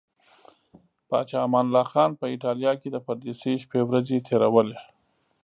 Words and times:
پاچا 1.07 1.39
امان 1.47 1.65
الله 1.67 1.85
خان 1.91 2.11
په 2.19 2.25
ایټالیا 2.33 2.71
کې 2.81 2.89
د 2.91 2.97
پردیسۍ 3.05 3.53
شپې 3.63 3.81
ورځې 3.85 4.23
تیرولې. 4.27 4.77